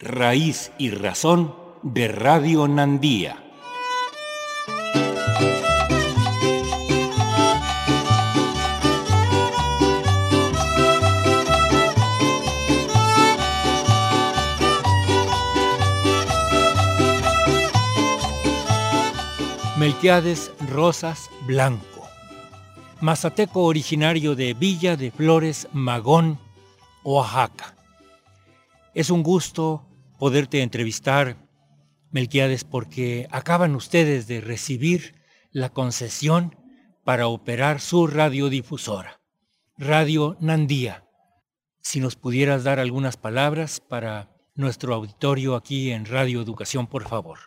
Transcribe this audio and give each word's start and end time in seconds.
Raíz 0.00 0.72
y 0.78 0.90
razón 0.90 1.54
de 1.82 2.08
Radio 2.08 2.66
Nandía. 2.66 3.40
Melquiades 19.78 20.50
Rosas 20.70 21.30
Blanco, 21.46 22.08
mazateco 23.00 23.64
originario 23.64 24.34
de 24.34 24.54
Villa 24.54 24.96
de 24.96 25.10
Flores, 25.10 25.68
Magón, 25.72 26.38
Oaxaca. 27.02 27.74
Es 28.94 29.10
un 29.10 29.24
gusto 29.24 29.88
poderte 30.18 30.62
entrevistar, 30.62 31.36
Melquiades, 32.12 32.62
porque 32.62 33.26
acaban 33.32 33.74
ustedes 33.74 34.28
de 34.28 34.40
recibir 34.40 35.16
la 35.50 35.70
concesión 35.70 36.56
para 37.02 37.26
operar 37.26 37.80
su 37.80 38.06
radiodifusora, 38.06 39.20
Radio 39.76 40.36
Nandía. 40.38 41.04
Si 41.80 41.98
nos 41.98 42.14
pudieras 42.14 42.62
dar 42.62 42.78
algunas 42.78 43.16
palabras 43.16 43.80
para 43.80 44.30
nuestro 44.54 44.94
auditorio 44.94 45.56
aquí 45.56 45.90
en 45.90 46.06
Radio 46.06 46.40
Educación, 46.40 46.86
por 46.86 47.08
favor. 47.08 47.38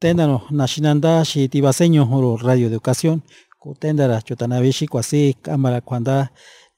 Téndano, 0.00 0.46
Nashinanda, 0.50 1.22
Shitibaseño, 1.22 2.36
Radio 2.38 2.66
Educación, 2.66 3.22
Kutendara, 3.60 4.20
Kwasi, 4.90 5.36
Cámara, 5.40 5.80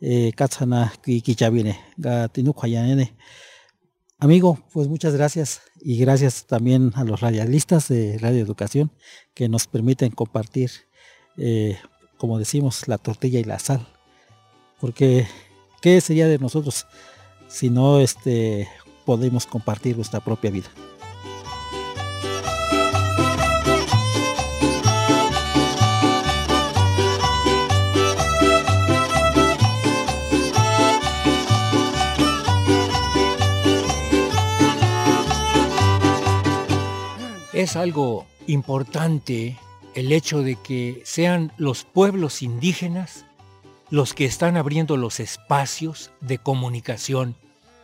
eh, 0.00 0.32
Katsana 0.34 0.92
Amigo, 4.18 4.58
pues 4.72 4.88
muchas 4.88 5.14
gracias 5.14 5.62
y 5.80 5.98
gracias 5.98 6.46
también 6.46 6.92
a 6.94 7.04
los 7.04 7.20
radialistas 7.20 7.88
de 7.88 8.18
Radio 8.18 8.40
Educación 8.40 8.90
que 9.34 9.48
nos 9.48 9.66
permiten 9.66 10.12
compartir, 10.12 10.70
eh, 11.36 11.76
como 12.16 12.38
decimos, 12.38 12.88
la 12.88 12.96
tortilla 12.96 13.40
y 13.40 13.44
la 13.44 13.58
sal. 13.58 13.86
Porque, 14.80 15.26
¿qué 15.82 16.00
sería 16.00 16.26
de 16.26 16.38
nosotros 16.38 16.86
si 17.48 17.70
no 17.70 18.00
este, 18.00 18.68
podemos 19.04 19.46
compartir 19.46 19.96
nuestra 19.96 20.20
propia 20.20 20.50
vida? 20.50 20.68
Es 37.64 37.76
algo 37.76 38.26
importante 38.46 39.56
el 39.94 40.12
hecho 40.12 40.42
de 40.42 40.56
que 40.56 41.00
sean 41.06 41.50
los 41.56 41.84
pueblos 41.84 42.42
indígenas 42.42 43.24
los 43.88 44.12
que 44.12 44.26
están 44.26 44.58
abriendo 44.58 44.98
los 44.98 45.18
espacios 45.18 46.10
de 46.20 46.36
comunicación 46.36 47.36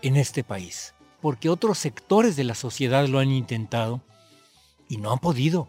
en 0.02 0.16
este 0.16 0.44
país, 0.44 0.92
porque 1.22 1.48
otros 1.48 1.78
sectores 1.78 2.36
de 2.36 2.44
la 2.44 2.54
sociedad 2.54 3.08
lo 3.08 3.20
han 3.20 3.30
intentado 3.30 4.02
y 4.86 4.98
no 4.98 5.12
han 5.12 5.18
podido. 5.18 5.66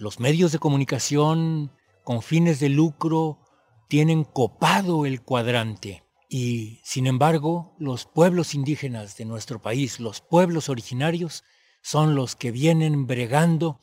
Los 0.00 0.18
medios 0.18 0.50
de 0.50 0.58
comunicación 0.58 1.70
con 2.02 2.20
fines 2.20 2.58
de 2.58 2.68
lucro 2.68 3.38
tienen 3.86 4.24
copado 4.24 5.06
el 5.06 5.22
cuadrante 5.22 6.02
y, 6.28 6.80
sin 6.82 7.06
embargo, 7.06 7.76
los 7.78 8.06
pueblos 8.06 8.56
indígenas 8.56 9.16
de 9.16 9.24
nuestro 9.24 9.62
país, 9.62 10.00
los 10.00 10.20
pueblos 10.20 10.68
originarios, 10.68 11.44
son 11.82 12.14
los 12.14 12.36
que 12.36 12.50
vienen 12.50 13.06
bregando 13.06 13.80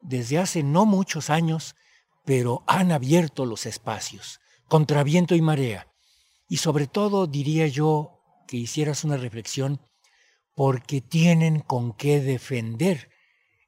desde 0.00 0.38
hace 0.38 0.62
no 0.62 0.86
muchos 0.86 1.30
años, 1.30 1.74
pero 2.24 2.62
han 2.66 2.92
abierto 2.92 3.46
los 3.46 3.66
espacios, 3.66 4.40
contra 4.68 5.02
viento 5.02 5.34
y 5.34 5.40
marea. 5.40 5.88
Y 6.48 6.58
sobre 6.58 6.86
todo 6.86 7.26
diría 7.26 7.66
yo 7.66 8.20
que 8.46 8.58
hicieras 8.58 9.04
una 9.04 9.16
reflexión 9.16 9.80
porque 10.54 11.00
tienen 11.00 11.60
con 11.60 11.94
qué 11.94 12.20
defender 12.20 13.08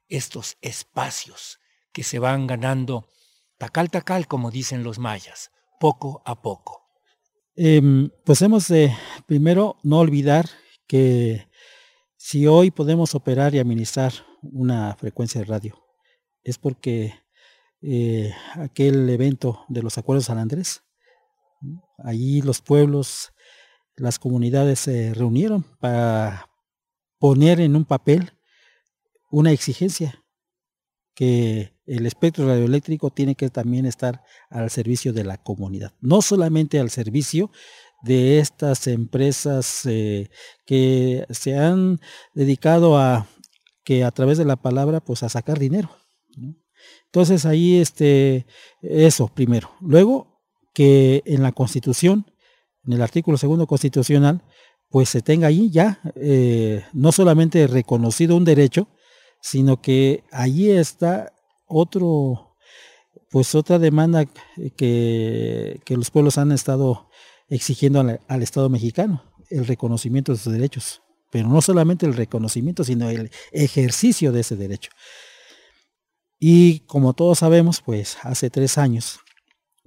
estos 0.07 0.57
espacios 0.61 1.59
que 1.91 2.03
se 2.03 2.19
van 2.19 2.45
ganando 2.45 3.09
tacal 3.57 3.89
tacal, 3.89 4.27
como 4.27 4.51
dicen 4.51 4.83
los 4.83 4.99
mayas, 4.99 5.51
poco 5.79 6.21
a 6.25 6.41
poco. 6.41 6.83
Em, 7.55 8.09
pues 8.25 8.41
hemos 8.41 8.67
de 8.67 8.95
primero 9.25 9.77
no 9.81 9.99
olvidar 9.99 10.49
que 10.87 11.47
si 12.27 12.47
hoy 12.47 12.71
podemos 12.71 13.13
operar 13.13 13.53
y 13.53 13.59
administrar 13.59 14.11
una 14.41 14.95
frecuencia 14.95 15.41
de 15.41 15.45
radio, 15.45 15.85
es 16.43 16.57
porque 16.57 17.13
eh, 17.83 18.33
aquel 18.55 19.07
evento 19.11 19.63
de 19.67 19.83
los 19.83 19.99
acuerdos 19.99 20.23
de 20.23 20.29
San 20.29 20.39
Andrés, 20.39 20.81
allí 21.99 22.41
los 22.41 22.61
pueblos, 22.61 23.31
las 23.95 24.17
comunidades 24.17 24.79
se 24.79 25.13
reunieron 25.13 25.61
para 25.79 26.49
poner 27.19 27.59
en 27.59 27.75
un 27.75 27.85
papel 27.85 28.31
una 29.29 29.51
exigencia 29.51 30.25
que 31.13 31.75
el 31.85 32.07
espectro 32.07 32.47
radioeléctrico 32.47 33.11
tiene 33.11 33.35
que 33.35 33.51
también 33.51 33.85
estar 33.85 34.23
al 34.49 34.71
servicio 34.71 35.13
de 35.13 35.25
la 35.25 35.37
comunidad, 35.37 35.93
no 36.01 36.23
solamente 36.23 36.79
al 36.79 36.89
servicio 36.89 37.51
de 38.03 38.39
estas 38.39 38.87
empresas 38.87 39.85
eh, 39.85 40.29
que 40.65 41.25
se 41.29 41.57
han 41.57 41.99
dedicado 42.33 42.97
a 42.97 43.27
que 43.83 44.03
a 44.03 44.11
través 44.11 44.37
de 44.37 44.45
la 44.45 44.55
palabra 44.55 44.99
pues 44.99 45.23
a 45.23 45.29
sacar 45.29 45.59
dinero. 45.59 45.89
Entonces 47.05 47.45
ahí 47.45 47.77
este 47.79 48.45
eso 48.81 49.27
primero. 49.33 49.71
Luego 49.79 50.41
que 50.73 51.23
en 51.25 51.41
la 51.41 51.53
Constitución, 51.53 52.31
en 52.85 52.93
el 52.93 53.01
artículo 53.01 53.37
segundo 53.37 53.65
constitucional, 53.65 54.43
pues 54.89 55.09
se 55.09 55.21
tenga 55.21 55.47
ahí 55.47 55.69
ya 55.69 55.99
eh, 56.15 56.85
no 56.93 57.11
solamente 57.11 57.67
reconocido 57.67 58.35
un 58.35 58.45
derecho, 58.45 58.87
sino 59.41 59.81
que 59.81 60.23
allí 60.31 60.71
está 60.71 61.33
otro, 61.67 62.55
pues 63.29 63.55
otra 63.55 63.79
demanda 63.79 64.25
que, 64.75 65.81
que 65.83 65.97
los 65.97 66.11
pueblos 66.11 66.37
han 66.37 66.51
estado 66.51 67.09
exigiendo 67.47 67.99
al, 67.99 68.43
Estado 68.43 68.69
mexicano 68.69 69.23
el 69.49 69.67
reconocimiento 69.67 70.31
de 70.31 70.37
sus 70.37 70.53
derechos, 70.53 71.01
pero 71.31 71.47
no 71.47 71.61
solamente 71.61 72.05
el 72.05 72.15
reconocimiento, 72.15 72.83
sino 72.83 73.09
el 73.09 73.29
ejercicio 73.51 74.31
de 74.31 74.41
ese 74.41 74.55
derecho. 74.55 74.89
Y 76.39 76.79
como 76.81 77.13
todos 77.13 77.39
sabemos, 77.39 77.81
pues 77.81 78.17
hace 78.23 78.49
tres 78.49 78.77
años, 78.77 79.19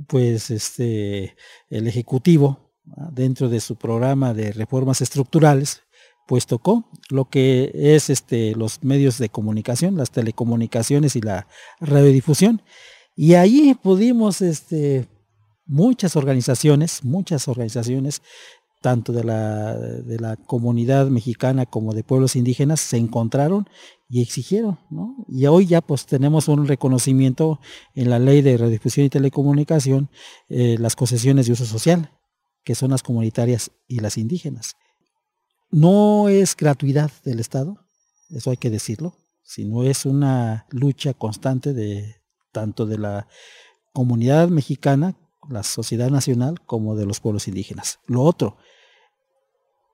pues 0.07 0.51
este, 0.51 1.37
el 1.69 1.87
Ejecutivo, 1.89 2.73
dentro 3.13 3.49
de 3.49 3.61
su 3.61 3.77
programa 3.77 4.33
de 4.33 4.53
reformas 4.53 5.01
estructurales, 5.01 5.83
pues 6.27 6.47
tocó 6.47 6.89
lo 7.09 7.29
que 7.29 7.71
es 7.75 8.11
este, 8.11 8.55
los 8.55 8.83
medios 8.85 9.19
de 9.19 9.29
comunicación, 9.29 9.97
las 9.97 10.11
telecomunicaciones 10.11 11.17
y 11.17 11.21
la 11.21 11.49
radiodifusión. 11.81 12.63
Y 13.17 13.35
ahí 13.35 13.75
pudimos 13.83 14.43
este, 14.43 15.09
muchas 15.69 16.17
organizaciones, 16.17 17.05
muchas 17.05 17.47
organizaciones, 17.47 18.23
tanto 18.81 19.13
de 19.13 19.25
la, 19.25 19.75
de 19.77 20.19
la 20.19 20.37
comunidad 20.37 21.09
mexicana 21.09 21.67
como 21.67 21.95
de 21.95 22.03
pueblos 22.03 22.37
indígenas, 22.37 22.81
se 22.81 22.97
encontraron 22.97 23.69
y 24.09 24.23
exigieron, 24.23 24.79
¿no? 24.91 25.17
Y 25.29 25.47
hoy 25.47 25.67
ya 25.67 25.81
pues 25.81 26.07
tenemos 26.07 26.49
un 26.49 26.67
reconocimiento 26.67 27.61
en 27.95 28.09
la 28.11 28.19
ley 28.19 28.41
de 28.41 28.57
radiodifusión 28.57 29.07
y 29.07 29.11
telecomunicación, 29.11 30.09
eh, 30.49 30.77
las 30.79 30.97
concesiones 30.97 31.47
de 31.47 31.53
uso 31.53 31.67
social, 31.67 32.11
que 32.65 32.75
son 32.75 32.91
las 32.91 33.03
comunitarias 33.03 33.71
y 33.87 34.01
las 34.01 34.17
indígenas. 34.17 34.77
No 35.71 36.29
es 36.29 36.57
gratuidad 36.57 37.11
del 37.25 37.41
Estado, 37.41 37.77
eso 38.31 38.51
hay 38.51 38.57
que 38.57 38.71
decirlo, 38.71 39.15
sino 39.43 39.83
es 39.83 40.07
una 40.07 40.67
lucha 40.71 41.13
constante 41.15 41.75
de 41.75 42.17
tanto 42.53 42.87
de 42.87 42.99
la 42.99 43.29
comunidad 43.93 44.49
mexicana 44.49 45.17
la 45.49 45.63
sociedad 45.63 46.11
nacional 46.11 46.61
como 46.67 46.97
de 46.97 47.07
los 47.07 47.21
pueblos 47.21 47.49
indígenas. 47.49 48.01
Lo 48.07 48.23
otro, 48.23 48.57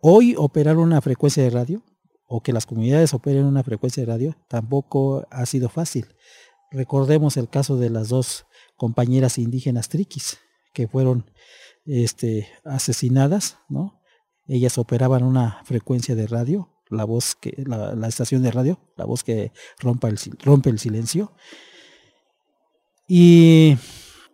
Hoy 0.06 0.34
operar 0.36 0.76
una 0.76 1.00
frecuencia 1.00 1.42
de 1.42 1.48
radio 1.48 1.82
o 2.26 2.42
que 2.42 2.52
las 2.52 2.66
comunidades 2.66 3.14
operen 3.14 3.46
una 3.46 3.62
frecuencia 3.62 4.02
de 4.02 4.12
radio 4.12 4.36
tampoco 4.48 5.26
ha 5.30 5.46
sido 5.46 5.70
fácil. 5.70 6.08
Recordemos 6.70 7.38
el 7.38 7.48
caso 7.48 7.78
de 7.78 7.88
las 7.88 8.10
dos 8.10 8.44
compañeras 8.76 9.38
indígenas 9.38 9.88
triquis 9.88 10.36
que 10.74 10.88
fueron 10.88 11.30
este, 11.86 12.46
asesinadas, 12.66 13.56
¿no? 13.70 14.02
Ellas 14.46 14.76
operaban 14.76 15.22
una 15.22 15.62
frecuencia 15.64 16.14
de 16.14 16.26
radio, 16.26 16.68
la 16.90 17.04
voz 17.04 17.34
que, 17.34 17.64
la, 17.66 18.06
estación 18.06 18.42
de 18.42 18.50
radio, 18.50 18.78
la 18.98 19.06
voz 19.06 19.24
que 19.24 19.52
rompa 19.78 20.08
el, 20.08 20.18
rompe 20.42 20.68
el 20.68 20.78
silencio. 20.78 21.32
Y 23.08 23.78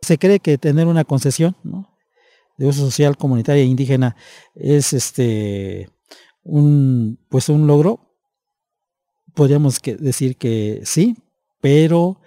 se 0.02 0.18
cree 0.18 0.40
que 0.40 0.58
tener 0.58 0.86
una 0.86 1.04
concesión 1.04 1.56
de 2.56 2.66
uso 2.66 2.80
social 2.80 3.16
comunitaria 3.16 3.62
e 3.62 3.66
indígena 3.66 4.16
es 4.54 4.92
este 4.92 5.88
un 6.42 7.18
pues 7.28 7.48
un 7.48 7.66
logro. 7.66 8.16
Podríamos 9.34 9.80
decir 9.80 10.36
que 10.36 10.82
sí, 10.84 11.16
pero 11.60 12.20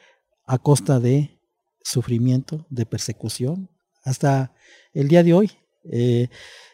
a 0.45 0.57
costa 0.57 0.99
de 0.99 1.39
sufrimiento, 1.83 2.65
de 2.69 2.85
persecución. 2.85 3.69
Hasta 4.03 4.53
el 4.93 5.07
día 5.07 5.23
de 5.23 5.33
hoy 5.33 5.51
eh, 5.91 6.29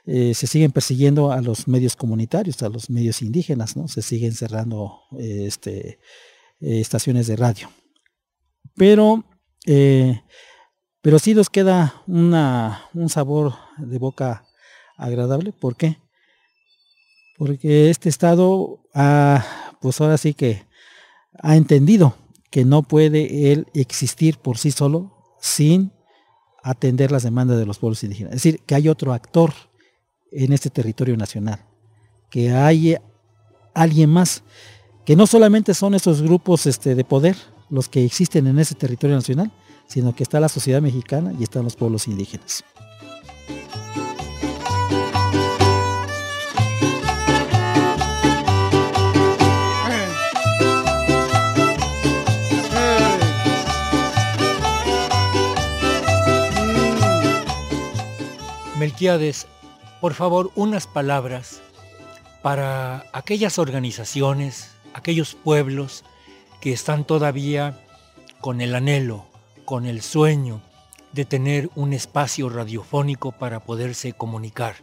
eh, 0.05 0.33
se 0.33 0.47
siguen 0.47 0.71
persiguiendo 0.71 1.31
a 1.31 1.41
los 1.41 1.67
medios 1.67 1.95
comunitarios, 1.95 2.61
a 2.63 2.69
los 2.69 2.89
medios 2.89 3.21
indígenas, 3.21 3.75
¿no? 3.75 3.87
Se 3.87 4.01
siguen 4.01 4.33
cerrando 4.33 5.01
este, 5.17 5.99
estaciones 6.59 7.27
de 7.27 7.35
radio. 7.35 7.69
Pero, 8.75 9.25
eh, 9.65 10.21
pero 11.09 11.17
sí 11.17 11.33
nos 11.33 11.49
queda 11.49 12.03
un 12.05 13.09
sabor 13.09 13.55
de 13.79 13.97
boca 13.97 14.45
agradable. 14.95 15.51
¿Por 15.51 15.75
qué? 15.75 15.97
Porque 17.35 17.89
este 17.89 18.09
Estado 18.09 18.79
ha, 18.93 19.43
pues 19.81 19.99
ahora 20.01 20.19
sí 20.19 20.35
que 20.35 20.67
ha 21.41 21.55
entendido 21.55 22.15
que 22.51 22.63
no 22.63 22.83
puede 22.83 23.51
él 23.51 23.65
existir 23.73 24.37
por 24.37 24.59
sí 24.59 24.69
solo 24.69 25.11
sin 25.41 25.91
atender 26.61 27.11
las 27.11 27.23
demandas 27.23 27.57
de 27.57 27.65
los 27.65 27.79
pueblos 27.79 28.03
indígenas. 28.03 28.35
Es 28.35 28.43
decir, 28.43 28.61
que 28.67 28.75
hay 28.75 28.87
otro 28.87 29.11
actor 29.11 29.51
en 30.31 30.53
este 30.53 30.69
territorio 30.69 31.17
nacional, 31.17 31.65
que 32.29 32.51
hay 32.51 32.97
alguien 33.73 34.11
más, 34.11 34.43
que 35.05 35.15
no 35.15 35.25
solamente 35.25 35.73
son 35.73 35.95
esos 35.95 36.21
grupos 36.21 36.67
este, 36.67 36.93
de 36.93 37.03
poder 37.03 37.35
los 37.71 37.89
que 37.89 38.05
existen 38.05 38.45
en 38.45 38.59
ese 38.59 38.75
territorio 38.75 39.15
nacional, 39.15 39.51
sino 39.89 40.15
que 40.15 40.23
está 40.23 40.39
la 40.39 40.49
sociedad 40.49 40.81
mexicana 40.81 41.33
y 41.37 41.43
están 41.43 41.63
los 41.63 41.75
pueblos 41.75 42.07
indígenas. 42.07 42.63
Melquiades, 58.77 59.45
por 59.99 60.13
favor, 60.13 60.51
unas 60.55 60.87
palabras 60.87 61.61
para 62.41 63.05
aquellas 63.11 63.59
organizaciones, 63.59 64.71
aquellos 64.93 65.35
pueblos 65.35 66.05
que 66.61 66.71
están 66.71 67.03
todavía 67.03 67.77
con 68.39 68.61
el 68.61 68.73
anhelo, 68.75 69.25
con 69.69 69.85
el 69.85 70.01
sueño 70.01 70.63
de 71.13 71.25
tener 71.25 71.69
un 71.75 71.93
espacio 71.93 72.49
radiofónico 72.49 73.31
para 73.31 73.63
poderse 73.63 74.13
comunicar. 74.13 74.77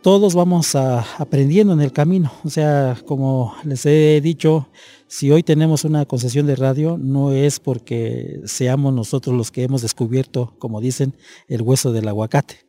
Todos 0.00 0.36
vamos 0.36 0.76
aprendiendo 0.76 1.72
en 1.72 1.80
el 1.80 1.90
camino. 1.90 2.30
O 2.44 2.48
sea, 2.48 2.96
como 3.04 3.52
les 3.64 3.84
he 3.84 4.20
dicho, 4.20 4.68
si 5.08 5.32
hoy 5.32 5.42
tenemos 5.42 5.82
una 5.82 6.04
concesión 6.04 6.46
de 6.46 6.54
radio, 6.54 6.96
no 6.96 7.32
es 7.32 7.58
porque 7.58 8.40
seamos 8.44 8.94
nosotros 8.94 9.34
los 9.34 9.50
que 9.50 9.64
hemos 9.64 9.82
descubierto, 9.82 10.54
como 10.60 10.80
dicen, 10.80 11.16
el 11.48 11.62
hueso 11.62 11.90
del 11.90 12.06
aguacate. 12.06 12.64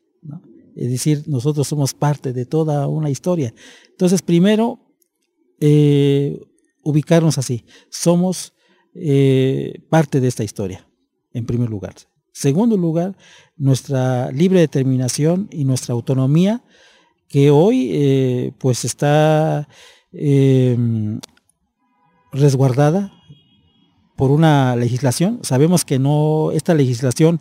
Es 0.76 0.90
decir, 0.90 1.22
nosotros 1.28 1.68
somos 1.68 1.94
parte 1.94 2.34
de 2.34 2.48
toda 2.48 2.88
una 2.88 3.12
historia. 3.12 3.54
Entonces, 3.92 4.24
primero, 4.24 4.80
eh, 5.60 6.42
ubicarnos 6.82 7.38
así. 7.38 7.64
Somos 7.92 8.54
eh, 9.00 9.82
parte 9.90 10.20
de 10.20 10.28
esta 10.28 10.44
historia, 10.44 10.88
en 11.34 11.46
primer 11.46 11.70
lugar. 11.70 11.94
Segundo 12.32 12.78
lugar, 12.78 13.18
nuestra 13.56 14.32
libre 14.32 14.60
determinación 14.60 15.48
y 15.52 15.66
nuestra 15.66 15.94
autonomía, 15.94 16.64
que 17.28 17.50
hoy 17.52 17.90
eh, 17.94 18.54
pues 18.60 18.86
está 18.86 19.68
resguardada 22.32 23.12
por 24.18 24.32
una 24.32 24.76
legislación. 24.76 25.40
Sabemos 25.44 25.86
que 25.86 26.00
no, 26.00 26.52
esta 26.52 26.74
legislación 26.74 27.40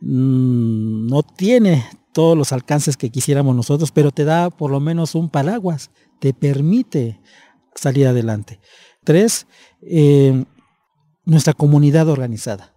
mm, 0.00 1.06
no 1.08 1.22
tiene 1.22 1.84
todos 2.12 2.36
los 2.36 2.52
alcances 2.52 2.96
que 2.96 3.10
quisiéramos 3.10 3.56
nosotros, 3.56 3.90
pero 3.90 4.12
te 4.12 4.24
da 4.24 4.50
por 4.50 4.70
lo 4.70 4.78
menos 4.78 5.14
un 5.14 5.30
paraguas, 5.30 5.90
te 6.20 6.34
permite 6.34 7.20
salir 7.74 8.06
adelante. 8.06 8.60
Tres, 9.02 9.46
eh, 9.80 10.44
nuestra 11.24 11.52
comunidad 11.52 12.08
organizada. 12.08 12.74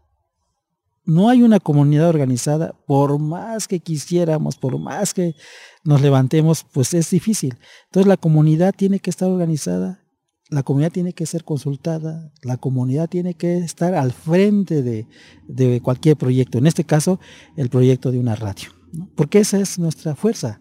No 1.05 1.29
hay 1.29 1.43
una 1.43 1.59
comunidad 1.59 2.09
organizada, 2.09 2.73
por 2.87 3.19
más 3.19 3.67
que 3.67 3.79
quisiéramos, 3.79 4.57
por 4.57 4.79
más 4.79 5.13
que 5.13 5.35
nos 5.83 6.01
levantemos, 6.01 6.65
pues 6.71 6.93
es 6.95 7.09
difícil. 7.11 7.57
Entonces 7.85 8.07
la 8.07 8.17
comunidad 8.17 8.73
tiene 8.75 8.99
que 8.99 9.11
estar 9.11 9.29
organizada 9.29 10.05
la 10.49 10.63
comunidad 10.63 10.91
tiene 10.91 11.13
que 11.13 11.25
ser 11.25 11.43
consultada, 11.43 12.31
la 12.43 12.57
comunidad 12.57 13.09
tiene 13.09 13.33
que 13.33 13.57
estar 13.57 13.95
al 13.95 14.11
frente 14.11 14.83
de, 14.83 15.81
cualquier 15.81 16.17
proyecto, 16.17 16.57
en 16.57 16.67
este 16.67 16.83
caso 16.83 17.19
el 17.57 17.69
proyecto 17.69 18.11
de 18.11 18.19
una 18.19 18.35
radio, 18.35 18.69
porque 19.15 19.39
esa 19.39 19.59
es 19.59 19.79
nuestra 19.79 20.15
fuerza. 20.15 20.59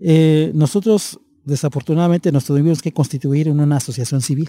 Eh, 0.00 0.52
nosotros 0.54 1.20
desafortunadamente 1.44 2.32
nos 2.32 2.44
tuvimos 2.44 2.80
que 2.80 2.92
constituir 2.92 3.48
en 3.48 3.60
una 3.60 3.76
asociación 3.76 4.22
civil, 4.22 4.48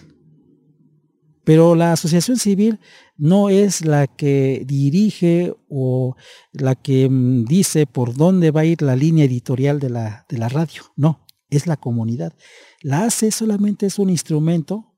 pero 1.44 1.76
la 1.76 1.92
asociación 1.92 2.38
civil 2.38 2.80
no 3.18 3.50
es 3.50 3.86
la 3.86 4.08
que 4.08 4.64
dirige 4.66 5.54
o 5.70 6.16
la 6.52 6.76
que 6.76 7.10
mm, 7.10 7.46
dice 7.46 7.86
por 7.86 8.16
dónde 8.16 8.52
va 8.52 8.62
a 8.62 8.66
ir 8.66 8.82
la 8.82 8.96
línea 8.96 9.26
editorial 9.26 9.80
de 9.80 9.90
la, 9.90 10.26
de 10.30 10.38
la 10.38 10.50
radio, 10.50 10.84
no, 10.96 11.26
es 11.50 11.68
la 11.68 11.78
comunidad. 11.78 12.34
La 12.82 13.06
ACE 13.06 13.32
solamente 13.32 13.86
es 13.86 14.00
un 14.00 14.10
instrumento, 14.10 14.94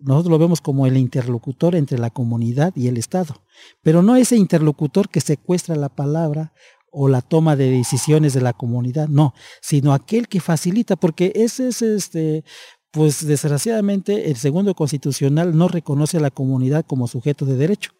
nosotros 0.00 0.30
lo 0.30 0.38
vemos 0.38 0.60
como 0.60 0.86
el 0.86 0.96
interlocutor 0.96 1.74
entre 1.76 1.98
la 1.98 2.10
comunidad 2.10 2.72
y 2.74 2.88
el 2.88 2.96
Estado, 2.96 3.42
pero 3.82 4.02
no 4.02 4.16
ese 4.16 4.36
interlocutor 4.36 5.08
que 5.08 5.20
secuestra 5.20 5.76
la 5.76 5.90
palabra 5.90 6.52
o 6.90 7.08
la 7.08 7.22
toma 7.22 7.54
de 7.54 7.70
decisiones 7.70 8.34
de 8.34 8.40
la 8.40 8.52
comunidad, 8.52 9.08
no, 9.08 9.34
sino 9.60 9.92
aquel 9.92 10.26
que 10.26 10.40
facilita, 10.40 10.96
porque 10.96 11.32
ese 11.36 11.68
es 11.68 11.82
este, 11.82 12.44
pues 12.90 13.24
desgraciadamente 13.26 14.30
el 14.30 14.36
segundo 14.36 14.74
constitucional 14.74 15.56
no 15.56 15.68
reconoce 15.68 16.16
a 16.16 16.20
la 16.20 16.30
comunidad 16.30 16.84
como 16.86 17.06
sujeto 17.06 17.44
de 17.44 17.56
derecho. 17.56 17.92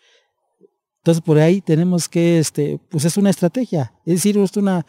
Entonces 0.98 1.22
por 1.22 1.38
ahí 1.38 1.60
tenemos 1.60 2.08
que, 2.08 2.38
este, 2.38 2.78
pues 2.90 3.04
es 3.04 3.16
una 3.16 3.30
estrategia, 3.30 3.94
es 4.04 4.14
decir, 4.14 4.36
es 4.38 4.56
una, 4.56 4.84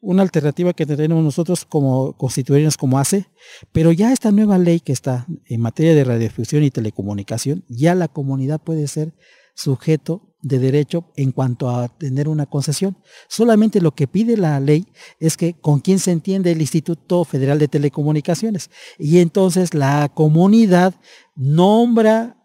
una 0.00 0.22
alternativa 0.22 0.74
que 0.74 0.84
tenemos 0.84 1.24
nosotros 1.24 1.64
como 1.64 2.12
constituirnos 2.18 2.76
como 2.76 2.98
ACE, 2.98 3.26
pero 3.72 3.90
ya 3.90 4.12
esta 4.12 4.30
nueva 4.30 4.58
ley 4.58 4.80
que 4.80 4.92
está 4.92 5.26
en 5.46 5.60
materia 5.60 5.94
de 5.94 6.04
radiodifusión 6.04 6.62
y 6.62 6.70
telecomunicación, 6.70 7.64
ya 7.68 7.94
la 7.94 8.08
comunidad 8.08 8.60
puede 8.60 8.86
ser 8.88 9.14
sujeto 9.54 10.33
de 10.44 10.58
derecho 10.58 11.04
en 11.16 11.32
cuanto 11.32 11.68
a 11.68 11.88
tener 11.88 12.28
una 12.28 12.46
concesión. 12.46 12.96
Solamente 13.28 13.80
lo 13.80 13.92
que 13.92 14.06
pide 14.06 14.36
la 14.36 14.60
ley 14.60 14.86
es 15.18 15.36
que 15.36 15.54
con 15.54 15.80
quién 15.80 15.98
se 15.98 16.12
entiende 16.12 16.52
el 16.52 16.60
Instituto 16.60 17.24
Federal 17.24 17.58
de 17.58 17.66
Telecomunicaciones. 17.66 18.70
Y 18.98 19.18
entonces 19.18 19.74
la 19.74 20.08
comunidad 20.14 20.94
nombra 21.34 22.36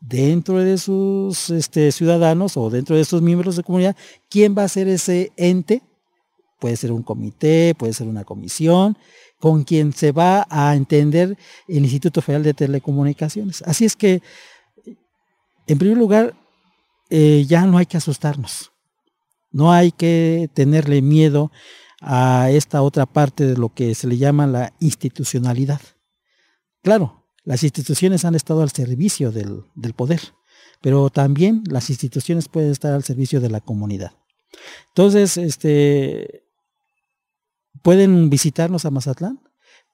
dentro 0.00 0.58
de 0.58 0.78
sus 0.78 1.50
este, 1.50 1.92
ciudadanos 1.92 2.56
o 2.56 2.70
dentro 2.70 2.96
de 2.96 3.04
sus 3.04 3.20
miembros 3.20 3.56
de 3.56 3.64
comunidad 3.64 3.96
quién 4.30 4.56
va 4.56 4.62
a 4.62 4.68
ser 4.68 4.86
ese 4.86 5.32
ente 5.36 5.82
puede 6.58 6.76
ser 6.76 6.92
un 6.92 7.02
comité, 7.02 7.74
puede 7.76 7.92
ser 7.92 8.06
una 8.06 8.24
comisión, 8.24 8.96
con 9.38 9.62
quien 9.62 9.92
se 9.92 10.12
va 10.12 10.46
a 10.50 10.74
entender 10.74 11.36
el 11.68 11.78
Instituto 11.78 12.20
Federal 12.20 12.42
de 12.42 12.54
Telecomunicaciones. 12.54 13.62
Así 13.62 13.84
es 13.84 13.94
que, 13.94 14.20
en 15.66 15.78
primer 15.78 15.96
lugar, 15.96 16.34
eh, 17.10 17.44
ya 17.46 17.66
no 17.66 17.78
hay 17.78 17.86
que 17.86 17.96
asustarnos, 17.96 18.72
no 19.50 19.72
hay 19.72 19.92
que 19.92 20.50
tenerle 20.54 21.02
miedo 21.02 21.50
a 22.00 22.50
esta 22.50 22.82
otra 22.82 23.06
parte 23.06 23.44
de 23.44 23.56
lo 23.56 23.74
que 23.74 23.94
se 23.94 24.06
le 24.06 24.18
llama 24.18 24.46
la 24.46 24.72
institucionalidad. 24.80 25.80
Claro, 26.82 27.24
las 27.44 27.62
instituciones 27.62 28.24
han 28.24 28.34
estado 28.34 28.62
al 28.62 28.70
servicio 28.70 29.32
del, 29.32 29.64
del 29.74 29.94
poder, 29.94 30.20
pero 30.80 31.10
también 31.10 31.64
las 31.66 31.90
instituciones 31.90 32.48
pueden 32.48 32.70
estar 32.70 32.92
al 32.92 33.04
servicio 33.04 33.40
de 33.40 33.50
la 33.50 33.60
comunidad. 33.60 34.12
Entonces, 34.88 35.36
este, 35.36 36.44
pueden 37.82 38.30
visitarnos 38.30 38.84
a 38.84 38.90
Mazatlán, 38.90 39.40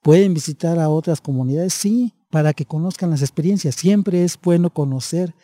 pueden 0.02 0.34
visitar 0.34 0.78
a 0.78 0.88
otras 0.88 1.20
comunidades, 1.20 1.74
sí, 1.74 2.12
para 2.30 2.52
que 2.52 2.66
conozcan 2.66 3.10
las 3.10 3.22
experiencias. 3.22 3.76
Siempre 3.76 4.24
es 4.24 4.38
bueno 4.40 4.70
conocer 4.70 5.34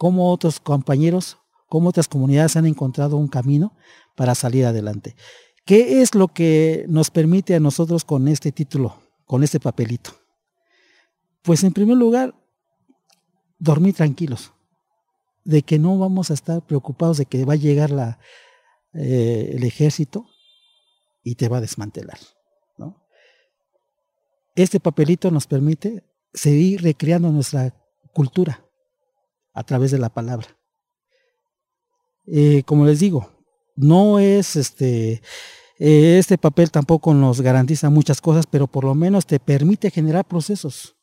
cómo 0.00 0.32
otros 0.32 0.60
compañeros, 0.60 1.36
cómo 1.68 1.90
otras 1.90 2.08
comunidades 2.08 2.56
han 2.56 2.64
encontrado 2.64 3.18
un 3.18 3.28
camino 3.28 3.76
para 4.16 4.34
salir 4.34 4.64
adelante. 4.64 5.14
¿Qué 5.66 6.00
es 6.00 6.14
lo 6.14 6.28
que 6.28 6.86
nos 6.88 7.10
permite 7.10 7.54
a 7.54 7.60
nosotros 7.60 8.06
con 8.06 8.26
este 8.26 8.50
título, 8.50 8.98
con 9.26 9.42
este 9.42 9.60
papelito? 9.60 10.12
Pues 11.42 11.64
en 11.64 11.74
primer 11.74 11.98
lugar, 11.98 12.34
dormir 13.58 13.94
tranquilos, 13.94 14.54
de 15.44 15.60
que 15.60 15.78
no 15.78 15.98
vamos 15.98 16.30
a 16.30 16.34
estar 16.34 16.64
preocupados 16.64 17.18
de 17.18 17.26
que 17.26 17.44
va 17.44 17.52
a 17.52 17.56
llegar 17.56 17.90
la, 17.90 18.18
eh, 18.94 19.52
el 19.54 19.64
ejército 19.64 20.24
y 21.22 21.34
te 21.34 21.50
va 21.50 21.58
a 21.58 21.60
desmantelar. 21.60 22.18
¿no? 22.78 23.04
Este 24.54 24.80
papelito 24.80 25.30
nos 25.30 25.46
permite 25.46 26.04
seguir 26.32 26.80
recreando 26.80 27.30
nuestra 27.30 27.74
cultura 28.14 28.64
a 29.52 29.64
través 29.64 29.90
de 29.90 29.98
la 29.98 30.08
palabra. 30.08 30.46
Eh, 32.26 32.62
como 32.64 32.86
les 32.86 33.00
digo, 33.00 33.28
no 33.76 34.18
es 34.18 34.56
este, 34.56 35.22
eh, 35.78 36.18
este 36.18 36.38
papel 36.38 36.70
tampoco 36.70 37.14
nos 37.14 37.40
garantiza 37.40 37.90
muchas 37.90 38.20
cosas, 38.20 38.46
pero 38.46 38.66
por 38.66 38.84
lo 38.84 38.94
menos 38.94 39.26
te 39.26 39.40
permite 39.40 39.90
generar 39.90 40.26
procesos. 40.26 40.96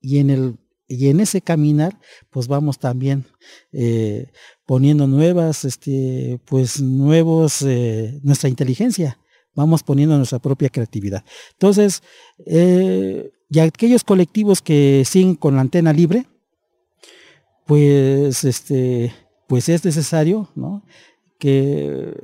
Y 0.00 0.18
en 0.18 0.30
el 0.30 0.58
y 0.88 1.08
en 1.08 1.18
ese 1.18 1.40
caminar, 1.40 1.98
pues 2.30 2.46
vamos 2.46 2.78
también 2.78 3.24
eh, 3.72 4.30
poniendo 4.66 5.08
nuevas, 5.08 5.64
este, 5.64 6.38
pues 6.44 6.80
nuevos, 6.80 7.66
nuestra 8.22 8.48
inteligencia, 8.48 9.18
vamos 9.52 9.82
poniendo 9.82 10.16
nuestra 10.16 10.38
propia 10.38 10.68
creatividad. 10.68 11.24
Entonces, 11.54 12.04
y 12.38 13.58
aquellos 13.58 14.04
colectivos 14.04 14.62
que 14.62 15.02
siguen 15.04 15.34
con 15.34 15.56
la 15.56 15.62
antena 15.62 15.92
libre, 15.92 16.26
pues, 17.66 18.44
este, 18.44 19.12
pues 19.46 19.68
es 19.68 19.84
necesario, 19.84 20.48
¿no? 20.54 20.82
Que 21.38 22.14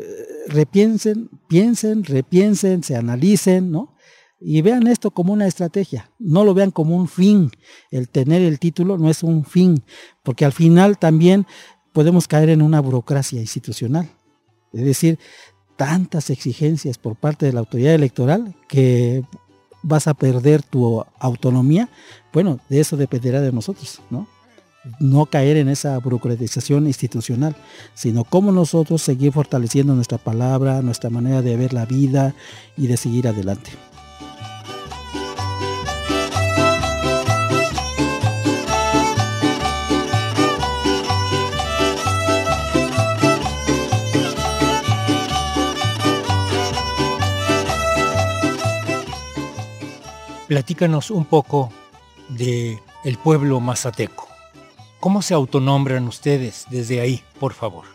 repiensen, 0.48 1.28
piensen, 1.48 2.04
repiensen, 2.04 2.82
se 2.82 2.96
analicen, 2.96 3.70
¿no? 3.70 3.92
y 4.44 4.60
vean 4.60 4.86
esto 4.86 5.10
como 5.10 5.32
una 5.32 5.46
estrategia, 5.46 6.10
no 6.18 6.44
lo 6.44 6.52
vean 6.54 6.70
como 6.70 6.96
un 6.96 7.08
fin. 7.08 7.50
El 7.90 8.08
tener 8.08 8.42
el 8.42 8.58
título 8.58 8.98
no 8.98 9.08
es 9.08 9.22
un 9.22 9.44
fin, 9.44 9.84
porque 10.22 10.44
al 10.44 10.52
final 10.52 10.98
también 10.98 11.46
podemos 11.92 12.26
caer 12.26 12.48
en 12.48 12.62
una 12.62 12.80
burocracia 12.80 13.40
institucional. 13.40 14.10
Es 14.72 14.84
decir, 14.84 15.18
tantas 15.76 16.30
exigencias 16.30 16.98
por 16.98 17.16
parte 17.16 17.46
de 17.46 17.52
la 17.52 17.60
autoridad 17.60 17.94
electoral 17.94 18.56
que 18.68 19.22
vas 19.82 20.06
a 20.06 20.14
perder 20.14 20.62
tu 20.62 21.04
autonomía. 21.18 21.88
Bueno, 22.32 22.58
de 22.68 22.80
eso 22.80 22.96
dependerá 22.96 23.40
de 23.40 23.52
nosotros, 23.52 24.00
¿no? 24.10 24.26
No 24.98 25.26
caer 25.26 25.56
en 25.58 25.68
esa 25.68 25.96
burocratización 25.98 26.86
institucional, 26.86 27.54
sino 27.94 28.24
cómo 28.24 28.50
nosotros 28.50 29.00
seguir 29.00 29.32
fortaleciendo 29.32 29.94
nuestra 29.94 30.18
palabra, 30.18 30.82
nuestra 30.82 31.08
manera 31.08 31.40
de 31.40 31.56
ver 31.56 31.72
la 31.72 31.86
vida 31.86 32.34
y 32.76 32.88
de 32.88 32.96
seguir 32.96 33.28
adelante. 33.28 33.70
Platícanos 50.48 51.10
un 51.10 51.24
poco 51.24 51.70
de 52.28 52.78
el 53.04 53.16
pueblo 53.16 53.58
mazateco. 53.60 54.31
¿Cómo 55.02 55.20
se 55.20 55.34
autonombran 55.34 56.06
ustedes 56.06 56.66
desde 56.70 57.00
ahí, 57.00 57.24
por 57.40 57.54
favor? 57.54 57.86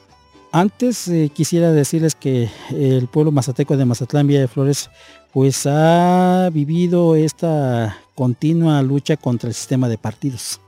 Antes 0.52 1.08
eh, 1.08 1.32
quisiera 1.34 1.72
decirles 1.72 2.16
que 2.16 2.50
el 2.72 3.08
pueblo 3.08 3.32
mazateco 3.32 3.78
de 3.78 3.86
Mazatlán, 3.86 4.28
Villa 4.28 4.42
de 4.42 4.50
Flores, 4.50 4.90
pues 5.32 5.66
ha 5.68 6.50
vivido 6.52 7.16
esta 7.16 7.98
continua 8.14 8.82
lucha 8.82 9.16
contra 9.16 9.48
el 9.48 9.56
sistema 9.56 9.88
de 9.88 9.98
partidos. 9.98 10.60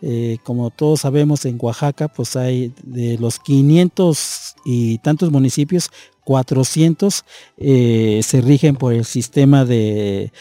Eh, 0.00 0.38
como 0.42 0.70
todos 0.70 1.00
sabemos, 1.00 1.44
en 1.44 1.58
Oaxaca, 1.60 2.08
pues 2.08 2.34
hay 2.34 2.72
de 2.82 3.18
los 3.18 3.38
500 3.38 4.54
y 4.64 4.96
tantos 4.98 5.30
municipios, 5.30 5.90
400 6.24 7.26
eh, 7.58 8.20
se 8.24 8.40
rigen 8.40 8.76
por 8.76 8.94
el 8.94 9.04
sistema 9.04 9.66
de, 9.66 10.32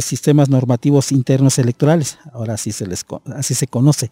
sistemas 0.00 0.48
normativos 0.48 1.12
internos 1.12 1.60
electorales. 1.60 2.18
Ahora 2.32 2.54
así 2.54 2.72
se, 2.72 2.84
les, 2.84 3.04
así 3.26 3.54
se 3.54 3.68
conoce 3.68 4.10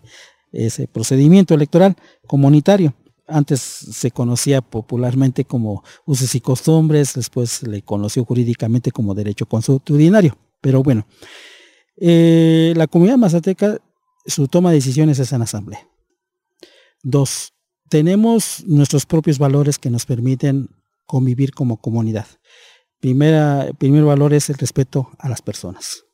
ese 0.52 0.87
procedimiento 0.88 1.54
electoral 1.54 1.97
comunitario. 2.26 2.95
Antes 3.26 3.61
se 3.61 4.11
conocía 4.11 4.61
popularmente 4.61 5.45
como 5.45 5.85
usos 6.04 6.35
y 6.35 6.40
costumbres, 6.40 7.14
después 7.14 7.62
le 7.62 7.83
conoció 7.83 8.25
jurídicamente 8.25 8.90
como 8.90 9.14
derecho 9.14 9.47
consuetudinario. 9.47 10.37
Pero 10.61 10.83
bueno, 10.83 11.07
eh, 11.97 12.73
la 12.76 12.87
comunidad 12.87 13.19
mazateca, 13.19 13.78
su 14.26 14.49
toma 14.49 14.71
de 14.71 14.76
decisiones 14.76 15.19
es 15.19 15.33
en 15.33 15.42
asamblea. 15.42 15.87
Dos, 17.02 17.52
tenemos 17.88 18.64
nuestros 18.66 19.07
propios 19.07 19.38
valores 19.38 19.78
que 19.78 19.90
nos 19.90 20.07
permiten 20.07 20.69
convivir 21.07 21.52
como 21.52 21.76
comunidad. 21.76 22.26
Primera, 23.00 23.69
primer 23.78 24.04
valor 24.04 24.35
es 24.35 24.50
el 24.50 24.59
respeto 24.59 25.11
a 25.19 25.28
las 25.28 25.40
personas. 25.40 26.04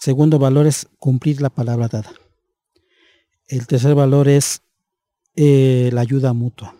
Segundo 0.00 0.38
valor 0.38 0.66
es 0.66 0.86
cumplir 0.98 1.40
la 1.40 1.50
palabra 1.50 1.88
dada. 1.88 2.12
El 3.48 3.66
tercer 3.66 3.94
valor 3.94 4.28
es 4.28 4.62
eh, 5.34 5.90
la 5.92 6.02
ayuda 6.02 6.32
mutua. 6.32 6.76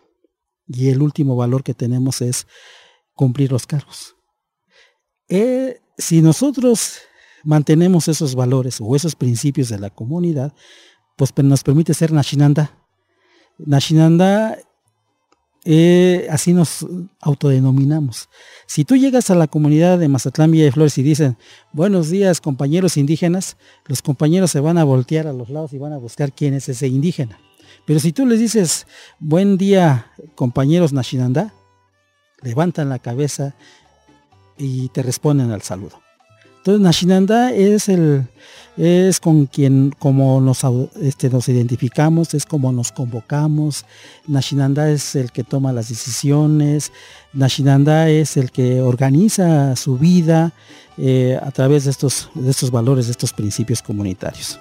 Y 0.67 0.91
el 0.91 1.01
último 1.01 1.35
valor 1.35 1.65
que 1.65 1.75
tenemos 1.75 2.21
es 2.21 2.47
cumplir 3.15 3.51
los 3.51 3.67
cargos. 3.67 4.17
Eh, 5.29 5.81
si 5.97 6.21
nosotros 6.21 6.99
mantenemos 7.43 8.09
esos 8.09 8.35
valores 8.35 8.79
o 8.81 8.95
esos 8.95 9.15
principios 9.15 9.71
de 9.71 9.79
la 9.79 9.91
comunidad, 9.91 10.53
pues 11.17 11.33
nos 11.39 11.65
permite 11.65 11.95
ser 11.95 12.13
Nashinanda. 12.13 12.87
Nashinanda 13.59 14.59
eh, 15.71 16.27
así 16.31 16.55
nos 16.55 16.87
autodenominamos. 17.21 18.31
Si 18.67 18.87
tú 18.87 18.97
llegas 18.97 19.29
a 19.29 19.35
la 19.35 19.49
comunidad 19.49 19.99
de 19.99 20.09
Mazatlán 20.09 20.51
Villa 20.51 20.65
de 20.65 20.73
Flores 20.73 20.97
y 20.97 21.03
dicen, 21.03 21.37
buenos 21.75 22.09
días 22.09 22.41
compañeros 22.41 22.97
indígenas, 22.97 23.59
los 23.85 24.01
compañeros 24.01 24.51
se 24.51 24.61
van 24.61 24.79
a 24.79 24.85
voltear 24.85 25.27
a 25.27 25.35
los 25.35 25.51
lados 25.51 25.75
y 25.75 25.79
van 25.79 25.93
a 25.93 25.99
buscar 25.99 26.33
quién 26.33 26.55
es 26.55 26.71
ese 26.71 26.89
indígena. 26.89 27.39
Pero 27.85 28.01
si 28.01 28.15
tú 28.15 28.25
les 28.25 28.39
dices, 28.41 28.87
buen 29.19 29.59
día 29.59 30.07
compañeros 30.35 30.95
Nashinanda, 30.95 31.53
levantan 32.41 32.89
la 32.89 32.99
cabeza 32.99 33.55
y 34.57 34.89
te 34.89 35.03
responden 35.03 35.51
al 35.51 35.61
saludo. 35.61 36.01
Entonces 36.59 36.81
Nashinanda 36.81 37.53
es 37.53 37.89
el, 37.89 38.27
es 38.77 39.21
con 39.21 39.47
quien 39.47 39.95
como 39.99 40.41
nos, 40.41 40.61
este, 41.01 41.31
nos 41.31 41.49
identificamos, 41.49 42.35
es 42.35 42.47
como 42.47 42.71
nos 42.73 42.93
convocamos. 42.93 43.85
Nashinanda 44.27 44.91
es 44.91 45.17
el 45.17 45.33
que 45.33 45.45
toma 45.45 45.73
las 45.73 45.89
decisiones, 45.89 46.93
Nashinanda 47.33 48.09
es 48.09 48.37
el 48.37 48.51
que 48.51 48.81
organiza 48.81 49.75
su 49.77 49.99
vida 49.99 50.53
eh, 50.97 51.39
a 51.43 51.51
través 51.51 51.85
de 51.85 51.91
estos, 51.91 52.31
de 52.35 52.51
estos 52.51 52.71
valores, 52.71 53.07
de 53.07 53.13
estos 53.13 53.33
principios 53.33 53.83
comunitarios. 53.83 54.59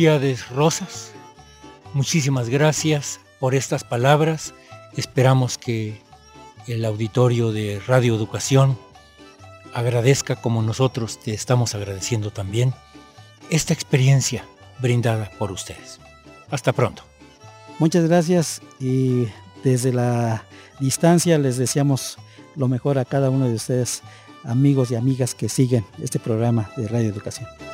Rosas, 0.00 1.12
muchísimas 1.92 2.48
gracias 2.48 3.20
por 3.38 3.54
estas 3.54 3.84
palabras. 3.84 4.54
Esperamos 4.96 5.58
que 5.58 6.00
el 6.66 6.86
auditorio 6.86 7.52
de 7.52 7.82
Radio 7.86 8.14
Educación 8.14 8.78
agradezca 9.74 10.36
como 10.36 10.62
nosotros 10.62 11.20
te 11.20 11.34
estamos 11.34 11.74
agradeciendo 11.74 12.30
también 12.30 12.72
esta 13.50 13.74
experiencia 13.74 14.46
brindada 14.80 15.30
por 15.38 15.52
ustedes. 15.52 16.00
Hasta 16.50 16.72
pronto. 16.72 17.02
Muchas 17.78 18.08
gracias 18.08 18.62
y 18.80 19.26
desde 19.62 19.92
la 19.92 20.44
distancia 20.78 21.36
les 21.36 21.58
deseamos 21.58 22.16
lo 22.56 22.68
mejor 22.68 22.98
a 22.98 23.04
cada 23.04 23.28
uno 23.28 23.48
de 23.48 23.54
ustedes, 23.54 24.02
amigos 24.44 24.90
y 24.92 24.94
amigas 24.94 25.34
que 25.34 25.50
siguen 25.50 25.84
este 26.02 26.18
programa 26.18 26.70
de 26.78 26.88
Radio 26.88 27.10
Educación. 27.10 27.69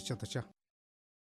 chanta 0.00 0.26
cha 0.26 0.61